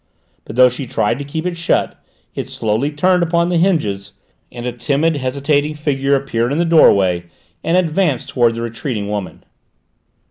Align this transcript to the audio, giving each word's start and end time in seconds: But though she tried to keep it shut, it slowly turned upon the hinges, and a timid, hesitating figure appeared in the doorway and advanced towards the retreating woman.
But 0.45 0.55
though 0.55 0.69
she 0.71 0.87
tried 0.87 1.19
to 1.19 1.23
keep 1.23 1.45
it 1.45 1.55
shut, 1.55 2.03
it 2.33 2.49
slowly 2.49 2.89
turned 2.89 3.21
upon 3.21 3.49
the 3.49 3.59
hinges, 3.59 4.13
and 4.51 4.65
a 4.65 4.71
timid, 4.71 5.17
hesitating 5.17 5.75
figure 5.75 6.15
appeared 6.15 6.51
in 6.51 6.57
the 6.57 6.65
doorway 6.65 7.25
and 7.63 7.77
advanced 7.77 8.29
towards 8.29 8.55
the 8.55 8.63
retreating 8.63 9.09
woman. 9.09 9.43